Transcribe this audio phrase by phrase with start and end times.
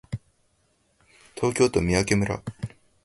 [1.35, 2.41] 東京都三宅村